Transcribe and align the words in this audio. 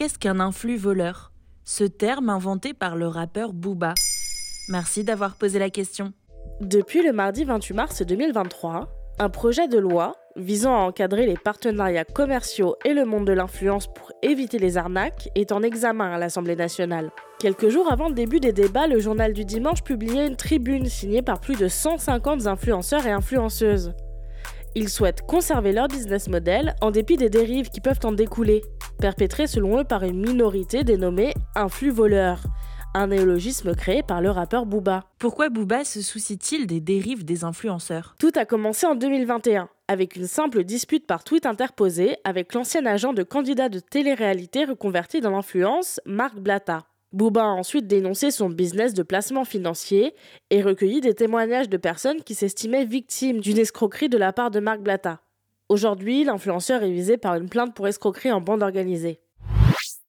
Qu'est-ce 0.00 0.18
qu'un 0.18 0.40
influx 0.40 0.78
voleur? 0.78 1.30
Ce 1.62 1.84
terme 1.84 2.30
inventé 2.30 2.72
par 2.72 2.96
le 2.96 3.06
rappeur 3.06 3.52
Booba. 3.52 3.92
Merci 4.70 5.04
d'avoir 5.04 5.36
posé 5.36 5.58
la 5.58 5.68
question. 5.68 6.14
Depuis 6.62 7.02
le 7.02 7.12
mardi 7.12 7.44
28 7.44 7.74
mars 7.74 8.00
2023, 8.00 8.88
un 9.18 9.28
projet 9.28 9.68
de 9.68 9.76
loi 9.76 10.16
visant 10.36 10.74
à 10.74 10.78
encadrer 10.78 11.26
les 11.26 11.36
partenariats 11.36 12.06
commerciaux 12.06 12.76
et 12.86 12.94
le 12.94 13.04
monde 13.04 13.26
de 13.26 13.34
l'influence 13.34 13.88
pour 13.88 14.10
éviter 14.22 14.58
les 14.58 14.78
arnaques 14.78 15.28
est 15.34 15.52
en 15.52 15.62
examen 15.62 16.14
à 16.14 16.16
l'Assemblée 16.16 16.56
nationale. 16.56 17.10
Quelques 17.38 17.68
jours 17.68 17.92
avant 17.92 18.08
le 18.08 18.14
début 18.14 18.40
des 18.40 18.54
débats, 18.54 18.86
le 18.86 19.00
journal 19.00 19.34
du 19.34 19.44
dimanche 19.44 19.82
publiait 19.82 20.26
une 20.26 20.36
tribune 20.36 20.86
signée 20.86 21.20
par 21.20 21.42
plus 21.42 21.58
de 21.58 21.68
150 21.68 22.46
influenceurs 22.46 23.06
et 23.06 23.12
influenceuses. 23.12 23.92
Ils 24.74 24.88
souhaitent 24.88 25.22
conserver 25.26 25.72
leur 25.72 25.88
business 25.88 26.28
model 26.28 26.74
en 26.80 26.90
dépit 26.90 27.16
des 27.16 27.30
dérives 27.30 27.70
qui 27.70 27.80
peuvent 27.80 28.00
en 28.04 28.12
découler, 28.12 28.62
perpétrées 28.98 29.46
selon 29.46 29.80
eux 29.80 29.84
par 29.84 30.04
une 30.04 30.20
minorité 30.20 30.84
dénommée 30.84 31.34
influx 31.54 31.90
voleurs 31.90 32.42
un 32.94 33.08
néologisme 33.08 33.74
créé 33.74 34.02
par 34.02 34.20
le 34.20 34.30
rappeur 34.30 34.66
Booba. 34.66 35.04
Pourquoi 35.18 35.48
Booba 35.48 35.84
se 35.84 36.02
soucie-t-il 36.02 36.66
des 36.66 36.80
dérives 36.80 37.24
des 37.24 37.44
influenceurs? 37.44 38.16
Tout 38.18 38.32
a 38.34 38.44
commencé 38.44 38.86
en 38.86 38.94
2021, 38.94 39.68
avec 39.88 40.16
une 40.16 40.26
simple 40.26 40.64
dispute 40.64 41.06
par 41.06 41.24
tweet 41.24 41.46
interposé 41.46 42.16
avec 42.24 42.54
l'ancien 42.54 42.84
agent 42.86 43.12
de 43.12 43.22
candidat 43.22 43.68
de 43.68 43.78
télé-réalité 43.78 44.64
reconverti 44.64 45.20
dans 45.20 45.30
l'influence, 45.30 46.00
Marc 46.04 46.36
Blatta. 46.36 46.86
Booba 47.12 47.42
a 47.42 47.46
ensuite 47.46 47.88
dénoncé 47.88 48.30
son 48.30 48.48
business 48.50 48.94
de 48.94 49.02
placement 49.02 49.44
financier 49.44 50.14
et 50.50 50.62
recueilli 50.62 51.00
des 51.00 51.14
témoignages 51.14 51.68
de 51.68 51.76
personnes 51.76 52.22
qui 52.22 52.36
s'estimaient 52.36 52.84
victimes 52.84 53.40
d'une 53.40 53.58
escroquerie 53.58 54.08
de 54.08 54.16
la 54.16 54.32
part 54.32 54.52
de 54.52 54.60
Marc 54.60 54.80
Blatta. 54.80 55.20
Aujourd'hui, 55.68 56.22
l'influenceur 56.22 56.84
est 56.84 56.92
visé 56.92 57.16
par 57.16 57.34
une 57.34 57.48
plainte 57.48 57.74
pour 57.74 57.88
escroquerie 57.88 58.30
en 58.30 58.40
bande 58.40 58.62
organisée. 58.62 59.20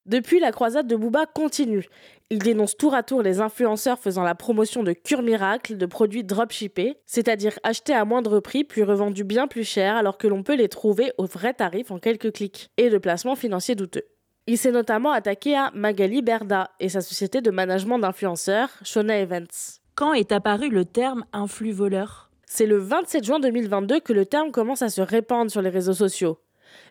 Depuis, 0.06 0.38
la 0.38 0.52
croisade 0.52 0.86
de 0.86 0.94
Booba 0.94 1.26
continue. 1.26 1.88
Il 2.30 2.38
dénonce 2.38 2.76
tour 2.76 2.94
à 2.94 3.02
tour 3.02 3.22
les 3.22 3.40
influenceurs 3.40 3.98
faisant 3.98 4.22
la 4.22 4.36
promotion 4.36 4.84
de 4.84 4.92
cure 4.92 5.22
miracle 5.22 5.76
de 5.76 5.86
produits 5.86 6.24
dropshippés, 6.24 6.98
c'est-à-dire 7.06 7.58
achetés 7.64 7.94
à 7.94 8.04
moindre 8.04 8.38
prix 8.38 8.62
puis 8.62 8.84
revendus 8.84 9.24
bien 9.24 9.48
plus 9.48 9.64
cher 9.64 9.96
alors 9.96 10.18
que 10.18 10.28
l'on 10.28 10.44
peut 10.44 10.56
les 10.56 10.68
trouver 10.68 11.12
au 11.18 11.26
vrai 11.26 11.52
tarif 11.52 11.90
en 11.90 11.98
quelques 11.98 12.32
clics, 12.32 12.70
et 12.76 12.90
de 12.90 12.98
placements 12.98 13.36
financiers 13.36 13.74
douteux. 13.74 14.04
Il 14.48 14.58
s'est 14.58 14.72
notamment 14.72 15.12
attaqué 15.12 15.56
à 15.56 15.70
Magali 15.72 16.20
Berda 16.20 16.72
et 16.80 16.88
sa 16.88 17.00
société 17.00 17.40
de 17.40 17.52
management 17.52 18.00
d'influenceurs, 18.00 18.70
Shona 18.82 19.20
Events. 19.20 19.78
Quand 19.94 20.14
est 20.14 20.32
apparu 20.32 20.68
le 20.68 20.84
terme 20.84 21.24
influx 21.32 21.70
voleur 21.70 22.28
C'est 22.44 22.66
le 22.66 22.78
27 22.78 23.22
juin 23.22 23.38
2022 23.38 24.00
que 24.00 24.12
le 24.12 24.26
terme 24.26 24.50
commence 24.50 24.82
à 24.82 24.88
se 24.88 25.00
répandre 25.00 25.48
sur 25.48 25.62
les 25.62 25.70
réseaux 25.70 25.92
sociaux. 25.92 26.40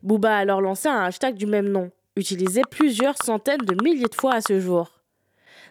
Booba 0.02 0.34
a 0.34 0.40
alors 0.40 0.62
lancé 0.62 0.88
un 0.88 1.02
hashtag 1.02 1.36
du 1.36 1.46
même 1.46 1.68
nom, 1.68 1.92
utilisé 2.16 2.62
plusieurs 2.72 3.18
centaines 3.22 3.66
de 3.66 3.84
milliers 3.84 4.08
de 4.08 4.16
fois 4.16 4.36
à 4.36 4.42
ce 4.42 4.62
jour. 4.62 5.02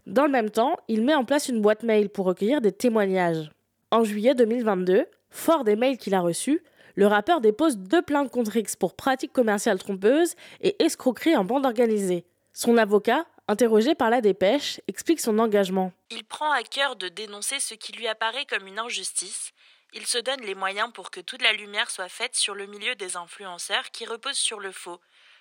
Dans 0.07 0.27
le 0.27 0.33
même 0.33 0.51
temps, 0.51 0.77
il 0.89 1.03
met 1.03 1.15
en 1.15 1.25
place 1.25 1.49
une 1.49 1.63
boîte 1.63 1.83
mail 1.83 2.11
pour 2.11 2.27
recueillir 2.27 2.61
des 2.61 2.73
témoignages. 2.73 3.51
En 3.91 4.05
juillet 4.05 4.35
2022, 4.35 5.07
fort 5.31 5.65
des 5.65 5.77
mails 5.77 5.97
qu'il 5.97 6.15
a 6.15 6.21
reçus, 6.21 6.61
le 6.95 7.07
rappeur 7.07 7.41
dépose 7.41 7.77
deux 7.77 8.03
plaintes 8.03 8.31
contre 8.31 8.57
X 8.57 8.77
pour 8.77 8.95
pratiques 8.95 9.33
commerciales 9.33 9.79
trompeuses 9.79 10.35
et 10.61 10.83
escroquerie 10.83 11.37
en 11.37 11.45
bande 11.45 11.67
organisée. 11.67 12.25
Son 12.53 12.77
avocat, 12.77 13.27
interrogé 13.49 13.95
par 13.95 14.11
la 14.11 14.21
dépêche, 14.21 14.81
explique 14.89 15.21
son 15.21 15.39
engagement. 15.39 15.93
Il 16.11 16.25
prend 16.25 16.51
à 16.51 16.63
cœur 16.63 16.97
de 16.97 17.09
dénoncer 17.09 17.61
ce 17.61 17.75
qui 17.75 17.93
lui 17.93 18.09
apparaît 18.09 18.47
comme 18.47 18.67
une 18.67 18.79
injustice. 18.79 19.53
Il 19.93 20.07
se 20.07 20.19
donne 20.19 20.41
les 20.43 20.55
moyens 20.55 20.93
pour 20.93 21.11
que 21.11 21.21
toute 21.21 21.43
la 21.43 21.53
lumière 21.53 21.91
soit 21.91 22.09
faite 22.09 22.37
sur 22.37 22.55
le 22.55 22.67
milieu 22.67 22.95
des 22.95 23.17
influenceurs 23.17 23.91
qui 23.91 24.07
repose 24.07 24.37
sur 24.37 24.61
le 24.61 24.71
faux, 24.71 25.01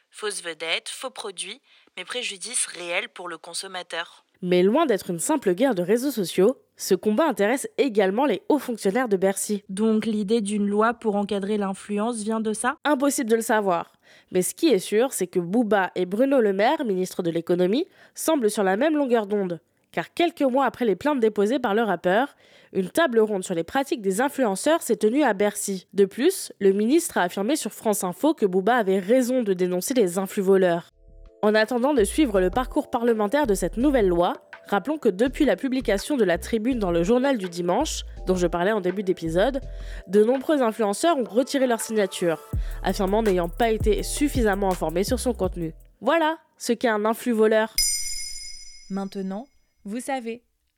fausses 0.09 0.42
vedettes, 0.42 0.89
faux 0.89 1.11
produits, 1.11 1.61
mais 1.97 2.05
préjudices 2.05 2.66
réels 2.66 3.09
pour 3.09 3.27
le 3.27 3.38
consommateur. 3.38 4.25
Mais 4.42 4.64
loin 4.64 4.86
d'être 4.86 5.09
une 5.09 5.20
simple 5.20 5.54
guerre 5.54 5.76
de 5.76 5.82
réseaux 5.82 6.11
sociaux, 6.11 6.55
ce 6.77 6.95
combat 6.95 7.27
intéresse 7.27 7.67
également 7.77 8.26
les 8.26 8.42
hauts 8.48 8.58
fonctionnaires 8.58 9.10
de 9.10 9.17
Bercy. 9.17 9.64
Donc 9.67 10.05
l'idée 10.05 10.39
d'une 10.39 10.66
loi 10.66 10.94
pour 10.94 11.17
encadrer 11.17 11.58
l'influence 11.58 12.23
vient 12.23 12.39
de 12.39 12.54
ça? 12.54 12.78
Impossible 12.86 13.30
de 13.30 13.36
le 13.36 13.42
savoir. 13.42 13.92
Mais 14.32 14.42
ce 14.42 14.55
qui 14.55 14.70
est 14.70 14.80
sûr, 14.80 15.11
c'est 15.11 15.28
que 15.28 15.42
Bouba 15.42 15.92
et 15.95 16.05
Bruno 16.05 16.39
Le 16.39 16.54
Maire, 16.54 16.86
ministre 16.86 17.22
de 17.22 17.32
l'économie, 17.32 17.86
semblent 18.16 18.49
sur 18.49 18.64
la 18.64 18.78
même 18.78 18.95
longueur 18.95 19.28
d'onde. 19.28 19.60
Car 19.92 20.14
quelques 20.14 20.42
mois 20.42 20.66
après 20.66 20.86
les 20.86 20.95
plaintes 20.95 21.20
déposées 21.20 21.60
par 21.60 21.76
le 21.76 21.82
rappeur, 21.82 22.36
une 22.72 22.89
table 22.89 23.20
ronde 23.20 23.44
sur 23.44 23.55
les 23.55 23.64
pratiques 23.66 24.02
des 24.02 24.22
influenceurs 24.22 24.82
s'est 24.82 24.95
tenue 24.95 25.23
à 25.23 25.33
Bercy. 25.33 25.88
De 25.94 26.05
plus, 26.05 26.54
le 26.61 26.72
ministre 26.72 27.17
a 27.17 27.23
affirmé 27.23 27.58
sur 27.58 27.73
France 27.73 28.05
Info 28.05 28.33
que 28.33 28.45
Bouba 28.45 28.76
avait 28.76 28.99
raison 28.99 29.44
de 29.44 29.52
dénoncer 29.52 29.95
les 29.95 30.17
influx 30.17 30.44
voleurs. 30.44 30.92
En 31.42 31.55
attendant 31.55 31.94
de 31.94 32.04
suivre 32.04 32.42
le 32.42 32.50
parcours 32.50 32.89
parlementaire 32.89 33.48
de 33.48 33.54
cette 33.54 33.77
nouvelle 33.77 34.10
loi, 34.10 34.33
rappelons 34.67 34.98
que 34.98 35.08
depuis 35.08 35.45
la 35.45 35.55
publication 35.55 36.17
de 36.17 36.26
la 36.26 36.38
tribune 36.38 36.80
dans 36.80 36.92
le 36.92 37.02
journal 37.04 37.38
du 37.38 37.48
dimanche, 37.48 38.04
dont 38.27 38.36
je 38.36 38.45
parlais 38.45 38.73
en 38.73 38.82
début 38.82 39.04
d'épisode, 39.04 39.61
de 40.08 40.23
nombreux 40.23 40.61
influenceurs 40.61 41.17
ont 41.17 41.23
retiré 41.23 41.66
leur 41.66 41.80
signature, 41.80 42.42
affirmant 42.83 43.23
n'ayant 43.23 43.48
pas 43.48 43.70
été 43.70 44.04
suffisamment 44.04 44.70
informés 44.70 45.05
sur 45.05 45.20
son 45.20 45.33
contenu. 45.33 45.73
Voilà 46.02 46.38
ce 46.58 46.73
qu'est 46.73 46.89
un 46.89 47.05
influx 47.05 47.32
voleur. 47.32 47.73
Maintenant, 48.89 49.48
vous 49.86 50.02
savez, 50.02 50.44